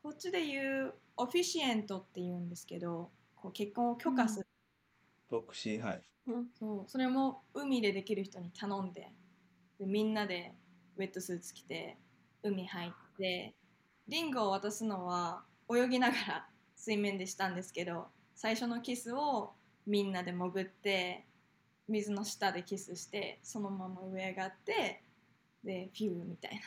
[0.01, 4.47] こっちで言うオフィシエントって言うんですけどこう結婚を許可する、
[5.29, 6.01] 牧師、はい。
[6.53, 6.83] そう。
[6.87, 9.11] それも海でできる人に頼んで
[9.77, 10.55] でみんなで
[10.99, 11.97] ウェットスーツ着て
[12.43, 13.55] 海入って
[14.07, 19.53] リンゴを渡すのは泳ぎながら水面でしたんですけど最初のキスを
[19.87, 21.25] みんなで潜って
[21.87, 25.01] 水の下でキスしてそのまま上上がって
[25.63, 26.61] でフィューみたいな。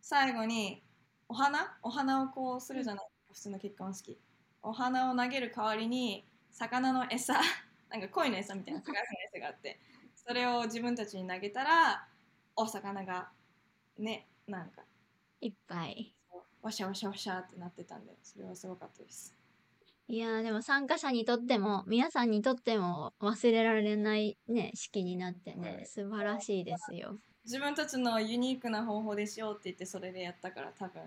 [0.00, 0.82] 最後に
[1.28, 1.76] お花？
[1.82, 4.18] お花をこうするじゃない普通の結婚式。
[4.62, 7.34] お花を投げる代わりに魚の餌
[7.88, 9.80] なんか鯉の餌みたいな魚の餌があって
[10.14, 12.08] それを自分たちに投げたら
[12.56, 13.30] お魚が
[14.00, 14.82] ねなんか。
[15.40, 16.14] いっぱい。
[16.62, 19.34] わしゃわしゃわしゃってなってたんでそれはすごかったです。
[20.08, 25.86] いやーでも参加者にとっても皆さんにとっても忘れられないね式になってね、はい。
[25.86, 27.16] 素晴らしいですよ。
[27.44, 31.02] 自分たちのユニークな方法でしようって言ってそれでやったから多分、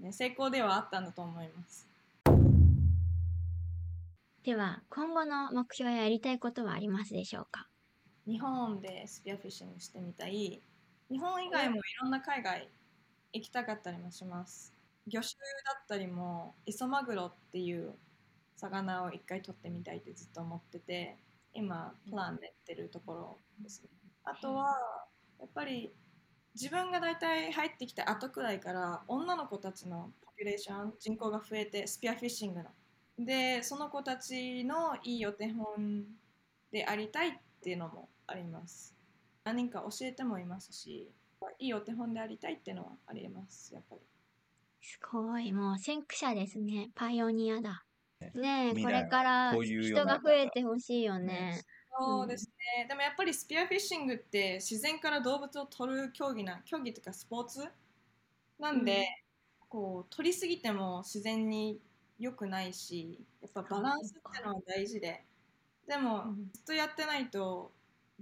[0.00, 1.88] ね、成功ではあったんだと思います。
[4.42, 7.68] では今後の目標ややりたいことはありますでしょうか？
[8.26, 10.60] 日本でスピアフィッシングしてみたい
[11.10, 12.68] 日本以外もいろんな海外
[13.32, 14.74] 行きたかったりもします。
[15.06, 15.32] 魚種
[15.64, 17.94] だったりも磯マグロっていう
[18.56, 21.16] 魚を一回取ってみたいってずっと思ってて
[21.54, 23.88] 今プラン練ってるところですね。
[24.24, 24.76] あとは
[25.40, 25.94] やっぱり
[26.54, 32.70] 自分が大体入ってきた後くらいから女の子たちのポピュレーション人口が増えてスピアフィッシングの。
[33.18, 36.06] でその子たちのいいお手本
[36.70, 38.97] でありたいっていうのもあります
[39.48, 41.10] 何人か教えてもいますし
[41.58, 44.02] いいお手本でありたいっていうのはありますやっぱり。
[44.80, 45.52] すごい。
[45.52, 46.90] もう先駆者ですね。
[46.94, 47.84] パイオニアだ。
[48.34, 48.74] ね。
[48.76, 51.62] え、これから人が増えてほしいよね。
[51.98, 57.66] そうですね、でもやっぱりスピアフィッシングって自然から動物を取る競技な競技というかスポーツ
[58.60, 59.04] なんで、うん。
[59.68, 61.80] こう取りすぎても自然に
[62.18, 65.24] 良くないしやっぱバランスってのは大事で。
[65.88, 66.50] でも、うん。
[66.52, 67.72] ずっとやってないと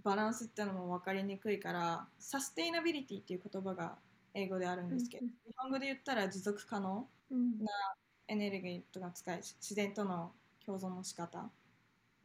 [0.02, 3.96] バランスってのも分かりにくいからサステイナビリティっていう言葉が
[4.34, 7.54] 英語であるんですけど、うん日本語で言ったら持続可能うん。
[8.28, 10.32] エネルギーとか使い自然との
[10.64, 11.38] 共存の仕方。
[11.38, 11.48] だ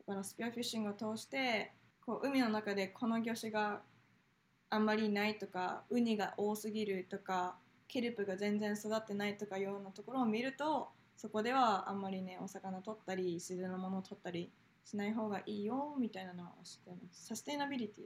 [0.06, 1.72] からスピアフィッシングを通して
[2.06, 3.82] こう海の中でこの魚種が
[4.70, 7.56] あんまりいないとかウニが多すぎるとか
[7.88, 14.50] ケルプが全然育ってないとかいうようなところを見るとそこではあんまりねお魚取ったり自然のものを取ったり
[14.84, 18.06] しない方がいいよみたいなのは教えてますサステイナビリティ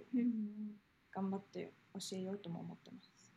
[1.12, 3.34] 頑張って教えようとも思ってます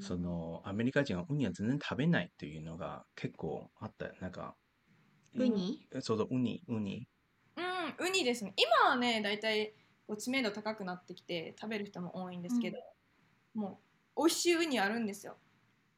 [0.00, 4.12] そのアメリカ人はウニは全然食べないっていうのが結構あった。
[4.20, 4.54] なんか、
[5.34, 5.88] ウニ？
[6.00, 7.08] そうそう、ウニ、ウニ。
[7.56, 8.52] うん、ウニですね。
[8.56, 9.72] 今はね、だいたい
[10.06, 12.78] こう知名度高くなってきて食べる人も多いんですけど、
[13.54, 13.80] も
[14.14, 15.36] う美味しいウニあるんですよ。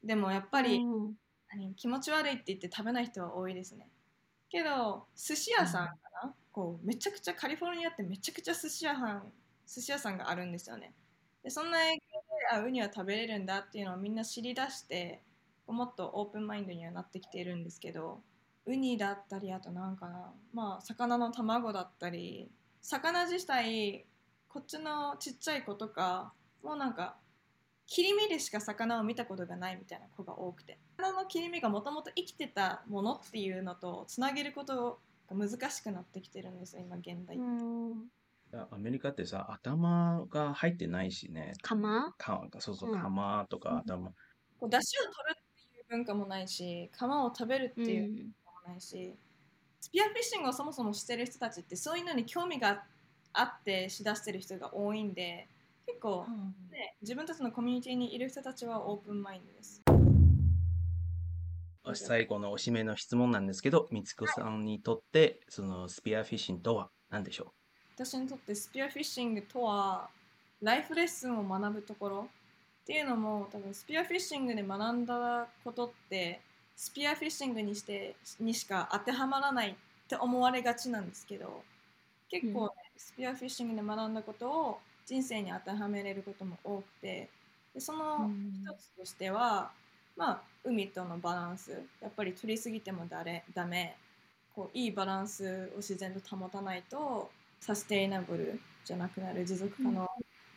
[0.02, 1.14] でもやっぱり、うん
[1.52, 3.90] 何気持ち悪いって言って食べない人は多いですね。
[4.50, 9.32] けど寿司屋さんかな、こうめちゃくちゃカリフォルニアってめちゃくちゃ寿司屋さん
[9.66, 10.92] 寿司屋さんがあるんですよね。
[11.42, 12.00] でそんな影響
[12.50, 15.22] であウニは食べれるんだっていうのをみんな知り出して
[15.66, 18.20] もっとオープンマインドにはなってきているんですけど
[18.66, 22.50] ウニだったりあとなんかなまあ魚の卵だったり
[22.82, 24.04] 魚自体
[24.48, 26.32] こっちのちっちゃい子とか
[26.62, 27.16] もうなんか
[27.90, 30.78] 切り身でしか魚を見たことがないみたいな子が多くて。
[30.96, 38.08] 魚の切り身がもともと生きてたものっていうのとつなげることが難しくなってきてるんですよ今現代、うん。
[38.52, 41.52] アメリカってさ、頭が入ってないしね。
[41.62, 42.12] 釜？
[42.16, 43.00] かそうそうう、ん。
[43.00, 44.12] 釜とか頭。
[44.60, 49.16] こう出汁を取るっていう文化もないし皮を食べるっていう文化もないし、
[49.80, 52.84] スピアフィッシングをそもそもしてる人たちってそういうのに興味が
[53.32, 55.48] あってしだしてる人が多いんで
[55.90, 56.26] 結構、
[56.70, 59.82] ね、自分たちのコミュニティにいる人たちはオープンマインドです。
[61.94, 67.52] 最後のおしめの質問なんですけど、みつこさんにとって、そのスピアフィッシングとは何でしょ
[67.96, 70.08] 私にとってスピアフィッシングとは
[70.62, 72.28] ライフレッスンを学ぶところ。
[72.82, 76.40] っていうのも多分スピアフィッシングで学んだことって
[76.76, 79.74] スピアフィッシングにしてにしか当てはまらないっ
[80.08, 81.62] て思われがちなんですけど
[82.30, 87.28] 結構、ねスピアフィッシングで学んだことを人生に当てはめれることも多くて
[87.74, 88.52] でそのうん。
[88.52, 89.70] 一つとしては、
[90.16, 91.70] まあ海とのバランス。
[92.02, 93.96] やっぱり取りすぎてもだれダメ。
[94.54, 99.44] こういいバランスを自然と保たないとサステイナブルじゃなくなる。
[99.44, 100.08] 持続可能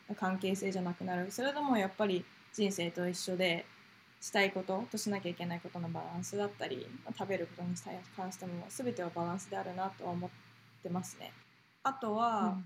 [0.08, 3.64] な関係性じゃなくなる、それでもやっぱり人生と一緒で
[4.20, 7.74] したいこととしなきゃいけないことのバランスだったり、まあ食べることに
[8.16, 10.30] 関しても全てはバランスであるなとは思っ
[10.82, 11.32] てますね。
[11.84, 12.58] あとは、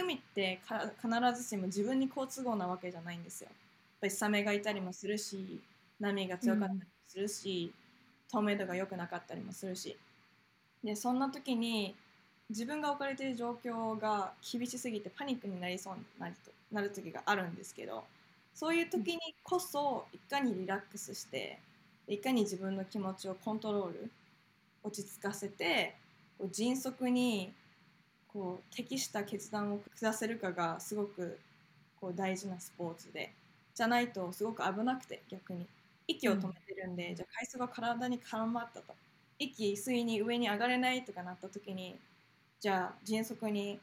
[0.00, 0.60] 海って
[1.02, 3.48] 必ずしも自分に好都合なわけじゃないんですよ。
[3.50, 3.56] やっ
[4.00, 5.60] ぱりサメがいたりもするし
[5.98, 7.72] 波が強かったりもするし、
[8.30, 9.96] 透明度が良くなかったりもするし
[10.84, 11.94] でそんな時に
[12.48, 18.04] 自分が置かれている状況が厳しすぎてパニックになりそうになるとなる時があるんですけど
[18.54, 21.58] そういう時にこそいかにリラックスして
[22.08, 24.10] いかに自分の気持ちをコントロール
[24.82, 25.94] 落ち着かせて
[26.38, 27.52] こう迅速に
[28.32, 31.38] こう適した決断を下せるかがすごく
[32.00, 33.32] こう大事なスポーツで
[33.74, 35.66] じゃないとすごく危なくて逆に。
[36.06, 38.94] 息を止めてるんで、じゃあ海水が体に絡まったと。
[39.38, 41.96] 息吸いに上に上がれないとかなった時に
[42.60, 43.78] じゃあ迅速に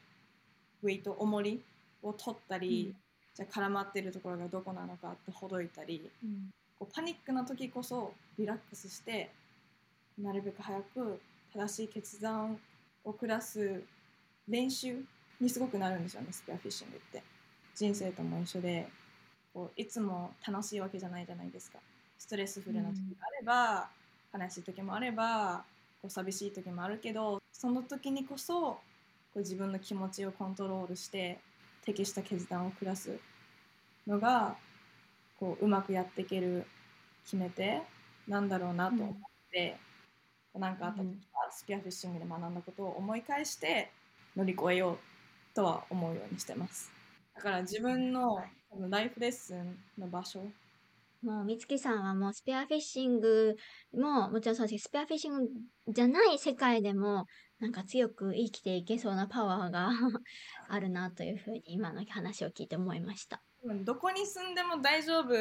[0.82, 1.62] ウェイト重り
[2.02, 2.94] を取ったり、
[3.34, 6.50] じゃあ絡まってるところがどこなのかってほどいたりうん。
[6.78, 9.30] こうパニックな時こそリラックスして
[10.18, 11.20] なるべく早く
[11.54, 12.58] 正しい決断
[13.04, 13.82] を下す
[14.48, 14.96] 練習
[15.40, 17.22] にすごくなるんですよねスペアフィッシングって。
[17.74, 18.88] 人生とも一緒で
[19.54, 21.78] こういつも楽しいわけじゃないじゃないですか。
[22.18, 23.88] ストレスフルな時があれば、
[24.36, 25.62] 悲しい時もあれば
[26.02, 28.80] こう寂しい時もあるけどその時にこそこ
[29.36, 31.38] う自分の気持ちをコントロールして
[31.84, 33.18] 適した決断を下す
[34.06, 34.56] のが
[35.38, 36.66] こううまくやっていける
[37.24, 37.80] 決め手
[38.26, 39.16] なんだろうなと思っ
[39.52, 39.76] て、
[40.54, 43.90] なんかあった時はスピアフィッシングで学んだことを思い返して
[44.36, 44.98] 乗り越えよう
[45.54, 46.90] とは思うようにしてます。
[47.34, 48.42] だから自分の
[48.88, 50.40] ライフレッスンの場所。
[51.22, 53.56] もう、みつきさんはもうスペアフィッシング
[53.92, 55.48] ももちろんそうですスペアフィッシング
[55.88, 57.26] じゃない世界でも、
[57.58, 59.90] なんか強く生きていけそうなパワーが
[60.68, 63.42] あるなというふうに今の話を聞いて思いました。
[63.64, 65.34] どこに住んでも大丈夫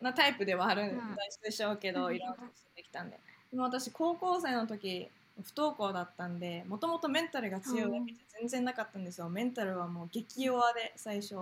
[0.00, 1.16] なタイプではあるんうん。
[1.42, 2.16] でしょうけど、うん。
[2.16, 3.20] いろんなとこ住んできたんで。
[3.50, 5.10] でも私高校生の時
[5.42, 9.28] 不登校だったんでもともとメンタルが強いわけじゃ全然なかったんですよ。
[9.28, 11.36] メンタルはもう激弱で最初。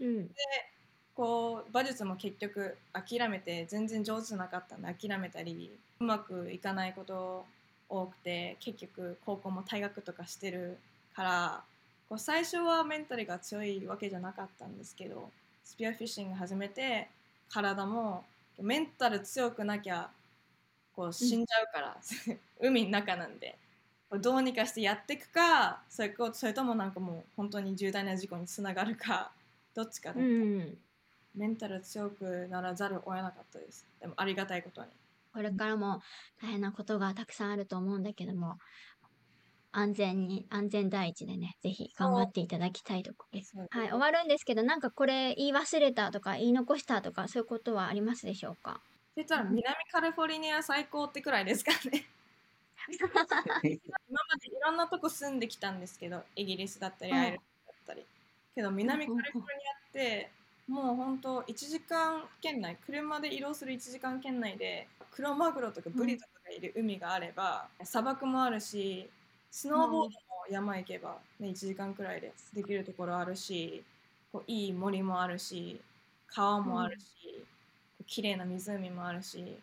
[0.00, 0.30] うん。
[1.14, 5.70] こう馬術も結局諦めて全然上手じゃなかったんで諦めたり
[6.00, 7.44] うまくいかないこと
[7.90, 10.78] 多くて結局高校も退学とかしてる
[11.14, 11.62] から
[12.08, 15.28] こう最初はメンタルが強いわけじゃなかったんですけど
[15.64, 17.08] スピアフィッシング始めて
[17.50, 18.24] 体も
[18.58, 20.08] メンタル強くなきゃ
[20.92, 22.00] こう死んじゃうから、
[22.60, 23.58] 海の中なんで。
[24.20, 29.32] どうにかしてやっていくかそれこそれともなんかもう本当に重大な事故につながるか
[29.74, 30.78] どっちかだった、うん。
[31.34, 33.86] メンタル強くならざるを得なかったです。
[34.00, 34.90] でもありがたいことに。
[35.32, 36.00] これからも
[36.40, 38.58] 大変なことがたくさんあると思うんだけども、
[39.72, 43.56] 安全に、安全第一でね、ぜひ頑張っていただきたいところです。
[43.56, 48.82] はい、終わるんですけど、なんかこれ言い忘れたとか言い残したとか、そういうことはありますでしょうか？
[49.14, 52.06] そしたら南カリフォルニア最高ってくらいですかね。
[52.90, 53.00] 今
[53.62, 58.06] までいろんなとこ住んできたんですけどイギリスだったりうんアイルランドだったり。
[58.54, 60.30] けど南カリフォルニアって
[60.66, 69.10] もう本当1時間圏内車で移動する1時間圏内でクロマグロとかブリとかがいる海があれば、砂漠もあるし
[69.50, 70.10] スノーボードも
[70.48, 73.82] 山行けば、ね、1時間くらいでできるところあるし
[74.32, 75.80] こういい森もあるし
[76.28, 77.44] 川もあるし、
[78.10, 79.56] 綺麗な湖もあるし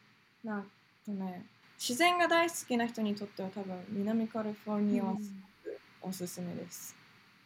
[0.43, 0.65] なん
[1.05, 1.45] とね
[1.77, 5.31] 自然が大好きな人にとっては多分南カリフォルニアはす
[5.63, 6.95] ごくおすすめです。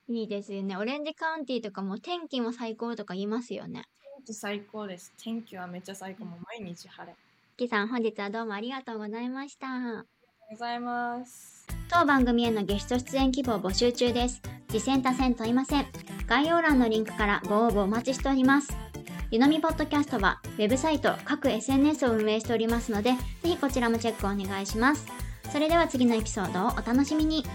[0.07, 0.77] いいですよね。
[0.77, 3.83] オレンジカウンティとかも天気も最高とか言いますよね。
[4.17, 5.13] 天気最高です。
[5.21, 6.23] 天気はめっちゃ最高。
[6.23, 7.11] もう毎日晴れ。
[7.11, 7.15] あ
[7.57, 9.67] りきさん、本日はどうもありがとうございました。
[9.67, 10.05] がとう
[10.51, 11.67] ございます。
[11.89, 14.41] 当番組へのゲスト出演希望募集中です。
[14.69, 15.85] 次戦多戦問いません。
[16.25, 18.90] 概要欄のリンクからご応募お待ちしております。
[19.31, 25.05] ゆのみポッドキャストはウェブサイト、各 SNS を運営しておりますので、ぜひこちらもチェックお願いします。
[25.53, 27.45] それでは次のエピソードをお楽しみに。